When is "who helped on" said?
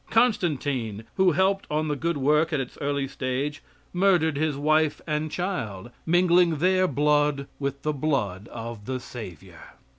1.15-1.87